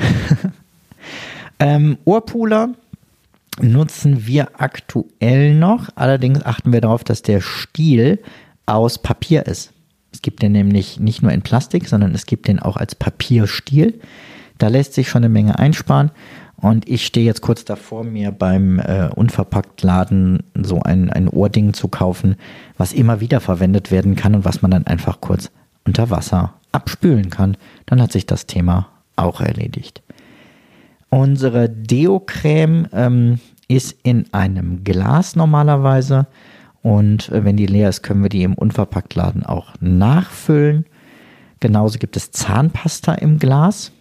ähm, 1.60 1.98
Ohrpuler 2.06 2.70
nutzen 3.62 4.26
wir 4.26 4.62
aktuell 4.62 5.54
noch. 5.54 5.90
Allerdings 5.96 6.44
achten 6.44 6.72
wir 6.72 6.82
darauf, 6.82 7.04
dass 7.04 7.22
der 7.22 7.42
Stiel 7.42 8.20
aus 8.66 9.00
Papier 9.00 9.46
ist. 9.46 9.74
Es 10.12 10.22
gibt 10.22 10.42
den 10.42 10.54
nämlich 10.54 11.00
nicht 11.00 11.22
nur 11.22 11.32
in 11.32 11.42
Plastik, 11.42 11.88
sondern 11.88 12.16
es 12.16 12.26
gibt 12.26 12.48
den 12.48 12.60
auch 12.60 12.78
als 12.78 12.96
Papierstiel. 12.96 14.00
Da 14.58 14.68
lässt 14.68 14.94
sich 14.94 15.10
schon 15.10 15.24
eine 15.24 15.30
Menge 15.30 15.60
einsparen. 15.60 16.12
Und 16.62 16.90
ich 16.90 17.06
stehe 17.06 17.26
jetzt 17.26 17.42
kurz 17.42 17.64
davor, 17.64 18.04
mir 18.04 18.32
beim 18.32 18.80
äh, 18.80 19.10
Unverpacktladen 19.16 20.44
so 20.62 20.82
ein, 20.82 21.10
ein 21.10 21.30
Ohrding 21.30 21.74
zu 21.74 21.88
kaufen, 21.88 22.36
was 22.78 22.92
immer 22.92 23.22
wieder 23.22 23.40
verwendet 23.40 23.92
werden 23.92 24.16
kann 24.16 24.36
und 24.36 24.46
was 24.46 24.62
man 24.62 24.72
dann 24.72 24.88
einfach 24.88 25.22
kurz 25.22 25.52
unter 25.86 26.10
Wasser 26.10 26.54
abspülen 26.72 27.30
kann. 27.30 27.56
Dann 27.86 28.02
hat 28.02 28.12
sich 28.12 28.26
das 28.26 28.46
Thema 28.46 28.90
auch 29.16 29.42
erledigt. 29.42 30.02
Unsere 31.10 31.70
Deo-Creme 31.70 32.88
ähm, 32.94 33.40
ist 33.68 33.96
in 34.04 34.26
einem 34.34 34.84
Glas 34.84 35.36
normalerweise. 35.36 36.28
Und 36.82 37.30
äh, 37.30 37.46
wenn 37.46 37.58
die 37.58 37.66
leer 37.68 37.90
ist, 37.90 38.04
können 38.04 38.22
wir 38.22 38.30
die 38.30 38.44
im 38.44 38.54
Unverpacktladen 38.54 39.46
auch 39.46 39.74
nachfüllen. 39.80 40.86
Genauso 41.60 42.00
gibt 42.00 42.16
es 42.16 42.32
Zahnpasta 42.32 43.14
im 43.16 43.40
Glas. 43.40 43.92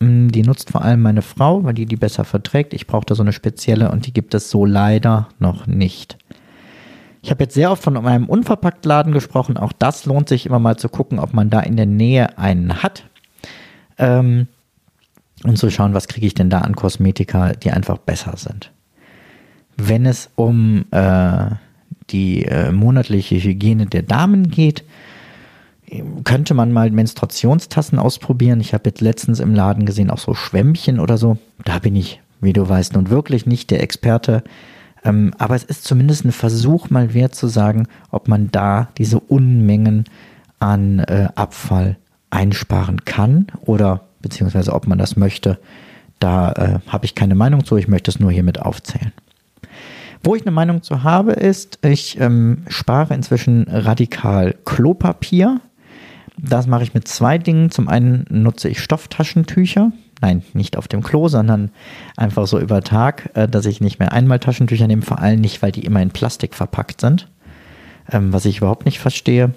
Mm, 0.00 0.28
die 0.28 0.42
nutzt 0.42 0.70
vor 0.70 0.82
allem 0.82 1.02
meine 1.02 1.22
Frau, 1.22 1.64
weil 1.64 1.74
die 1.74 1.86
die 1.86 1.96
besser 1.96 2.24
verträgt. 2.24 2.74
Ich 2.74 2.86
brauche 2.86 3.06
da 3.06 3.14
so 3.14 3.22
eine 3.22 3.32
spezielle 3.32 3.90
und 3.90 4.06
die 4.06 4.12
gibt 4.12 4.34
es 4.34 4.50
so 4.50 4.64
leider 4.64 5.28
noch 5.38 5.66
nicht. 5.66 6.18
Ich 7.22 7.30
habe 7.30 7.44
jetzt 7.44 7.54
sehr 7.54 7.70
oft 7.70 7.82
von 7.82 7.94
meinem 7.94 8.26
Unverpacktladen 8.26 9.12
gesprochen. 9.12 9.56
Auch 9.56 9.72
das 9.72 10.06
lohnt 10.06 10.28
sich 10.28 10.46
immer 10.46 10.60
mal 10.60 10.76
zu 10.76 10.88
gucken, 10.88 11.18
ob 11.18 11.34
man 11.34 11.50
da 11.50 11.60
in 11.60 11.76
der 11.76 11.86
Nähe 11.86 12.38
einen 12.38 12.82
hat. 12.82 13.04
Ähm, 13.98 14.46
und 15.44 15.56
zu 15.58 15.70
schauen, 15.70 15.94
was 15.94 16.08
kriege 16.08 16.26
ich 16.26 16.34
denn 16.34 16.50
da 16.50 16.60
an 16.60 16.74
Kosmetika, 16.74 17.52
die 17.52 17.70
einfach 17.70 17.98
besser 17.98 18.36
sind. 18.36 18.72
Wenn 19.76 20.06
es 20.06 20.30
um 20.34 20.84
äh, 20.90 21.50
die 22.10 22.44
äh, 22.44 22.72
monatliche 22.72 23.36
Hygiene 23.36 23.86
der 23.86 24.02
Damen 24.02 24.50
geht, 24.50 24.84
könnte 26.24 26.54
man 26.54 26.72
mal 26.72 26.90
Menstruationstassen 26.90 27.98
ausprobieren. 27.98 28.60
Ich 28.60 28.74
habe 28.74 28.90
jetzt 28.90 29.00
letztens 29.00 29.40
im 29.40 29.54
Laden 29.54 29.86
gesehen, 29.86 30.10
auch 30.10 30.18
so 30.18 30.34
Schwämmchen 30.34 31.00
oder 31.00 31.18
so. 31.18 31.38
Da 31.64 31.78
bin 31.78 31.96
ich, 31.96 32.20
wie 32.40 32.52
du 32.52 32.68
weißt, 32.68 32.94
nun 32.94 33.10
wirklich 33.10 33.46
nicht 33.46 33.70
der 33.70 33.82
Experte. 33.82 34.42
Ähm, 35.04 35.32
aber 35.38 35.54
es 35.54 35.64
ist 35.64 35.84
zumindest 35.84 36.24
ein 36.24 36.32
Versuch 36.32 36.90
mal 36.90 37.14
wert 37.14 37.34
zu 37.34 37.46
sagen, 37.46 37.86
ob 38.10 38.28
man 38.28 38.50
da 38.50 38.88
diese 38.98 39.20
Unmengen 39.20 40.04
an 40.58 40.98
äh, 41.00 41.28
Abfall 41.34 41.96
einsparen 42.30 43.04
kann 43.04 43.46
oder 43.62 44.02
beziehungsweise 44.20 44.74
ob 44.74 44.86
man 44.86 44.98
das 44.98 45.16
möchte. 45.16 45.58
Da 46.18 46.52
äh, 46.52 46.78
habe 46.88 47.04
ich 47.04 47.14
keine 47.14 47.34
Meinung 47.34 47.64
zu, 47.64 47.76
ich 47.76 47.88
möchte 47.88 48.10
es 48.10 48.18
nur 48.18 48.32
hiermit 48.32 48.60
aufzählen. 48.60 49.12
Wo 50.24 50.34
ich 50.34 50.42
eine 50.42 50.50
Meinung 50.50 50.82
zu 50.82 51.04
habe, 51.04 51.32
ist, 51.32 51.78
ich 51.84 52.20
ähm, 52.20 52.64
spare 52.68 53.14
inzwischen 53.14 53.66
radikal 53.68 54.54
Klopapier. 54.64 55.60
Das 56.40 56.66
mache 56.66 56.82
ich 56.82 56.94
mit 56.94 57.08
zwei 57.08 57.38
Dingen. 57.38 57.70
Zum 57.70 57.88
einen 57.88 58.24
nutze 58.30 58.68
ich 58.68 58.80
Stofftaschentücher. 58.80 59.92
Nein, 60.20 60.42
nicht 60.52 60.76
auf 60.76 60.88
dem 60.88 61.02
Klo, 61.02 61.28
sondern 61.28 61.70
einfach 62.16 62.46
so 62.46 62.58
über 62.58 62.82
Tag, 62.82 63.30
äh, 63.34 63.48
dass 63.48 63.66
ich 63.66 63.80
nicht 63.80 63.98
mehr 63.98 64.12
einmal 64.12 64.38
Taschentücher 64.38 64.86
nehme, 64.86 65.02
vor 65.02 65.20
allem 65.20 65.40
nicht, 65.40 65.62
weil 65.62 65.72
die 65.72 65.84
immer 65.84 66.02
in 66.02 66.10
Plastik 66.10 66.54
verpackt 66.54 67.00
sind, 67.00 67.28
ähm, 68.10 68.32
was 68.32 68.44
ich 68.44 68.58
überhaupt 68.58 68.84
nicht 68.84 68.98
verstehe. 68.98 69.52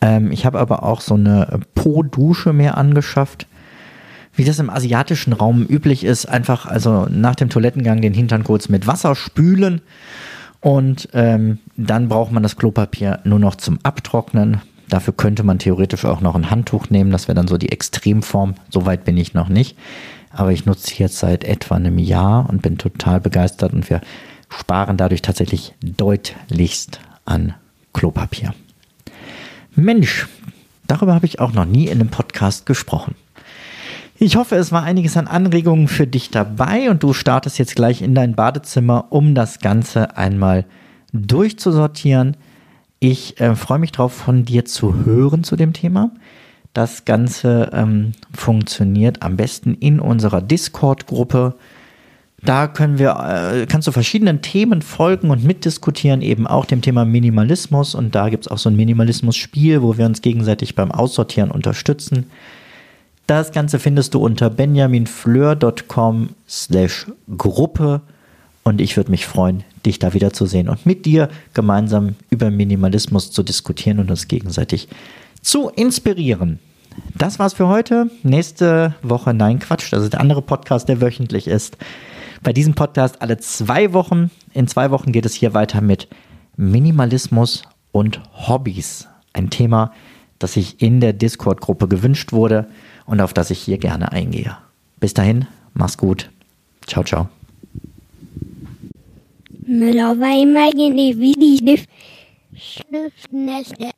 Ähm, 0.00 0.30
ich 0.30 0.44
habe 0.44 0.58
aber 0.58 0.82
auch 0.82 1.00
so 1.00 1.14
eine 1.14 1.60
Po-Dusche 1.74 2.52
mehr 2.52 2.76
angeschafft 2.76 3.46
wie 4.36 4.44
das 4.44 4.58
im 4.58 4.70
asiatischen 4.70 5.32
Raum 5.32 5.64
üblich 5.64 6.04
ist, 6.04 6.26
einfach 6.26 6.66
also 6.66 7.06
nach 7.10 7.34
dem 7.34 7.50
Toilettengang 7.50 8.00
den 8.00 8.14
Hintern 8.14 8.44
kurz 8.44 8.68
mit 8.68 8.86
Wasser 8.86 9.14
spülen 9.14 9.80
und 10.60 11.08
ähm, 11.12 11.58
dann 11.76 12.08
braucht 12.08 12.32
man 12.32 12.42
das 12.42 12.56
Klopapier 12.56 13.20
nur 13.24 13.38
noch 13.38 13.54
zum 13.54 13.78
Abtrocknen. 13.82 14.60
Dafür 14.88 15.14
könnte 15.14 15.42
man 15.42 15.58
theoretisch 15.58 16.04
auch 16.04 16.20
noch 16.20 16.34
ein 16.34 16.50
Handtuch 16.50 16.90
nehmen, 16.90 17.10
das 17.10 17.28
wäre 17.28 17.36
dann 17.36 17.48
so 17.48 17.56
die 17.56 17.72
Extremform. 17.72 18.54
Soweit 18.70 19.04
bin 19.04 19.16
ich 19.16 19.34
noch 19.34 19.48
nicht. 19.48 19.76
Aber 20.30 20.52
ich 20.52 20.66
nutze 20.66 20.94
jetzt 20.98 21.18
seit 21.18 21.44
etwa 21.44 21.76
einem 21.76 21.98
Jahr 21.98 22.48
und 22.50 22.60
bin 22.60 22.76
total 22.76 23.20
begeistert 23.20 23.72
und 23.72 23.88
wir 23.88 24.00
sparen 24.48 24.96
dadurch 24.96 25.22
tatsächlich 25.22 25.74
deutlichst 25.80 27.00
an 27.24 27.54
Klopapier. 27.92 28.54
Mensch, 29.76 30.26
darüber 30.86 31.14
habe 31.14 31.26
ich 31.26 31.40
auch 31.40 31.52
noch 31.52 31.64
nie 31.64 31.86
in 31.86 32.00
einem 32.00 32.10
Podcast 32.10 32.66
gesprochen. 32.66 33.14
Ich 34.18 34.36
hoffe, 34.36 34.56
es 34.56 34.70
war 34.70 34.84
einiges 34.84 35.16
an 35.16 35.26
Anregungen 35.26 35.88
für 35.88 36.06
dich 36.06 36.30
dabei 36.30 36.88
und 36.88 37.02
du 37.02 37.12
startest 37.12 37.58
jetzt 37.58 37.74
gleich 37.74 38.00
in 38.00 38.14
dein 38.14 38.34
Badezimmer, 38.34 39.06
um 39.10 39.34
das 39.34 39.58
Ganze 39.58 40.16
einmal 40.16 40.64
durchzusortieren. 41.12 42.36
Ich 43.06 43.38
äh, 43.38 43.54
freue 43.54 43.80
mich 43.80 43.92
darauf, 43.92 44.14
von 44.14 44.46
dir 44.46 44.64
zu 44.64 45.04
hören 45.04 45.44
zu 45.44 45.56
dem 45.56 45.74
Thema. 45.74 46.10
Das 46.72 47.04
Ganze 47.04 47.68
ähm, 47.74 48.12
funktioniert 48.32 49.20
am 49.20 49.36
besten 49.36 49.74
in 49.74 50.00
unserer 50.00 50.40
Discord-Gruppe. 50.40 51.54
Da 52.40 52.66
können 52.66 52.98
wir, 52.98 53.10
äh, 53.10 53.66
kannst 53.66 53.88
du 53.88 53.92
verschiedenen 53.92 54.40
Themen 54.40 54.80
folgen 54.80 55.30
und 55.30 55.44
mitdiskutieren, 55.44 56.22
eben 56.22 56.46
auch 56.46 56.64
dem 56.64 56.80
Thema 56.80 57.04
Minimalismus. 57.04 57.94
Und 57.94 58.14
da 58.14 58.30
gibt 58.30 58.46
es 58.46 58.50
auch 58.50 58.56
so 58.56 58.70
ein 58.70 58.76
Minimalismus-Spiel, 58.76 59.82
wo 59.82 59.98
wir 59.98 60.06
uns 60.06 60.22
gegenseitig 60.22 60.74
beim 60.74 60.90
Aussortieren 60.90 61.50
unterstützen. 61.50 62.30
Das 63.26 63.52
Ganze 63.52 63.78
findest 63.78 64.14
du 64.14 64.20
unter 64.20 64.48
benjaminfleur.com 64.48 66.30
slash 66.48 67.08
Gruppe 67.36 68.00
und 68.64 68.80
ich 68.80 68.96
würde 68.96 69.10
mich 69.10 69.26
freuen, 69.26 69.62
dich 69.86 69.98
da 69.98 70.14
wiederzusehen 70.14 70.68
und 70.68 70.86
mit 70.86 71.06
dir 71.06 71.28
gemeinsam 71.52 72.16
über 72.30 72.50
Minimalismus 72.50 73.30
zu 73.30 73.42
diskutieren 73.42 74.00
und 74.00 74.10
uns 74.10 74.26
gegenseitig 74.26 74.88
zu 75.42 75.68
inspirieren. 75.68 76.58
Das 77.14 77.38
war's 77.38 77.54
für 77.54 77.68
heute. 77.68 78.10
Nächste 78.22 78.94
Woche, 79.02 79.34
nein, 79.34 79.58
Quatsch, 79.58 79.92
das 79.92 80.04
ist 80.04 80.14
der 80.14 80.20
andere 80.20 80.42
Podcast, 80.42 80.88
der 80.88 81.00
wöchentlich 81.00 81.46
ist. 81.46 81.76
Bei 82.42 82.52
diesem 82.52 82.74
Podcast 82.74 83.20
alle 83.20 83.38
zwei 83.38 83.92
Wochen. 83.92 84.30
In 84.52 84.66
zwei 84.66 84.90
Wochen 84.90 85.12
geht 85.12 85.26
es 85.26 85.34
hier 85.34 85.54
weiter 85.54 85.80
mit 85.80 86.08
Minimalismus 86.56 87.64
und 87.92 88.20
Hobbys. 88.32 89.08
Ein 89.32 89.50
Thema, 89.50 89.92
das 90.38 90.54
sich 90.54 90.80
in 90.80 91.00
der 91.00 91.12
Discord-Gruppe 91.12 91.88
gewünscht 91.88 92.32
wurde 92.32 92.68
und 93.06 93.20
auf 93.20 93.34
das 93.34 93.50
ich 93.50 93.58
hier 93.58 93.78
gerne 93.78 94.12
eingehe. 94.12 94.56
Bis 95.00 95.14
dahin, 95.14 95.46
mach's 95.74 95.98
gut. 95.98 96.30
Ciao, 96.86 97.04
ciao. 97.04 97.28
Müller 99.66 100.20
war 100.20 100.38
immer 100.38 100.68
in 100.74 100.96
die 100.96 101.86
Schnüffnässe. 102.54 103.90